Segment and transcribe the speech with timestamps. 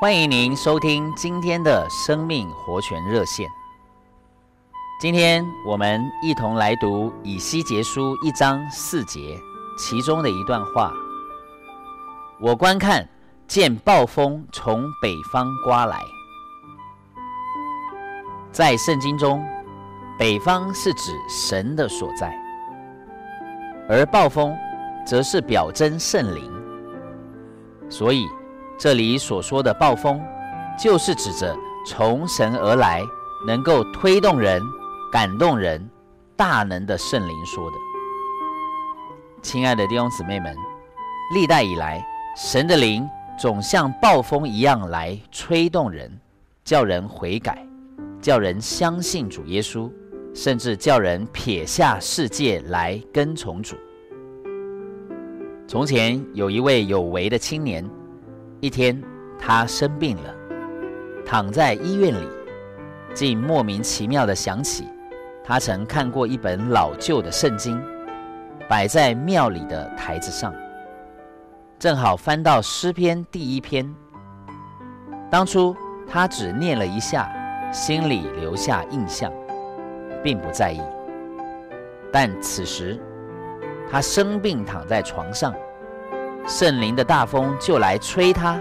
[0.00, 3.50] 欢迎您收听今天的生命活泉热线。
[5.00, 9.36] 今天我们一同来读以西结书一章四节
[9.76, 10.92] 其中的一段话。
[12.40, 13.08] 我观看，
[13.48, 16.00] 见暴风从北方刮来。
[18.52, 19.44] 在圣经中，
[20.16, 22.32] 北方是指神的所在，
[23.88, 24.56] 而暴风
[25.04, 26.48] 则是表征圣灵。
[27.90, 28.28] 所以，
[28.78, 30.22] 这里所说的暴风，
[30.78, 31.52] 就是指着
[31.84, 33.02] 从神而来，
[33.44, 34.62] 能够推动人、
[35.10, 35.84] 感动人、
[36.36, 37.76] 大能的圣灵说的。
[39.42, 40.56] 亲爱的弟兄姊妹们，
[41.34, 43.04] 历代以来，神的灵
[43.36, 46.08] 总像暴风一样来吹动人，
[46.62, 47.66] 叫人悔改，
[48.20, 49.90] 叫人相信主耶稣，
[50.32, 53.74] 甚至叫人撇下世界来跟从主。
[55.66, 57.84] 从前有一位有为的青年。
[58.60, 59.00] 一天，
[59.38, 60.34] 他生病了，
[61.24, 62.28] 躺在医院里，
[63.14, 64.88] 竟莫名其妙地想起，
[65.44, 67.80] 他曾看过一本老旧的圣经，
[68.68, 70.52] 摆在庙里的台子上，
[71.78, 73.88] 正好翻到诗篇第一篇。
[75.30, 77.30] 当初他只念了一下，
[77.72, 79.32] 心里留下印象，
[80.20, 80.80] 并不在意。
[82.12, 83.00] 但此时，
[83.88, 85.54] 他生病躺在床上。
[86.48, 88.58] 圣灵的大风就来吹他，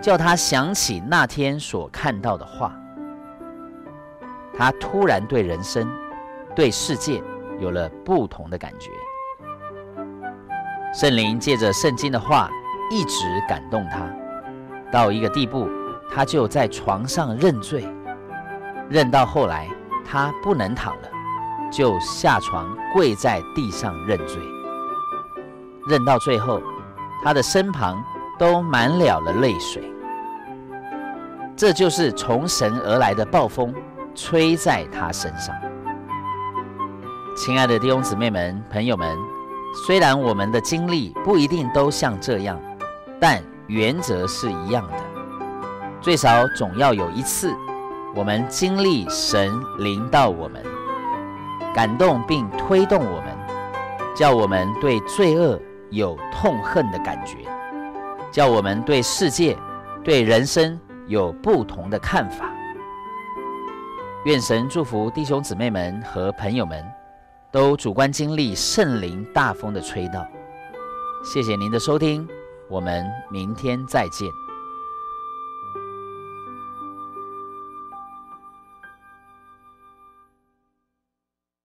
[0.00, 2.74] 叫他想起那天所看到的话。
[4.56, 5.86] 他突然对人生、
[6.56, 7.22] 对世界
[7.60, 8.90] 有了不同的感觉。
[10.94, 12.48] 圣灵借着圣经的话
[12.90, 14.08] 一直感动他，
[14.90, 15.68] 到一个地步，
[16.10, 17.86] 他就在床上认罪，
[18.88, 19.68] 认到后来
[20.10, 21.08] 他不能躺了，
[21.70, 24.40] 就下床跪在地上认罪，
[25.86, 26.62] 认到最后。
[27.24, 28.04] 他的身旁
[28.38, 29.82] 都满了了泪水，
[31.56, 33.72] 这就是从神而来的暴风
[34.14, 35.56] 吹在他身上。
[37.34, 39.16] 亲爱的弟兄姊妹们、朋友们，
[39.86, 42.60] 虽然我们的经历不一定都像这样，
[43.18, 44.98] 但原则是一样的。
[46.02, 47.56] 最少总要有一次，
[48.14, 50.62] 我们经历神临到我们，
[51.74, 53.34] 感动并推动我们，
[54.14, 55.58] 叫我们对罪恶。
[55.94, 57.38] 有痛恨的感觉，
[58.32, 59.56] 叫我们对世界、
[60.02, 62.52] 对人生有不同的看法。
[64.24, 66.84] 愿神祝福弟兄姊妹们和朋友们，
[67.52, 70.26] 都主观经历圣灵大风的吹到。
[71.24, 72.26] 谢谢您的收听，
[72.68, 74.43] 我们明天再见。